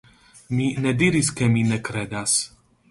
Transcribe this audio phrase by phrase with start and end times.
[0.59, 2.39] Mi ne diris ke mi ne kredas.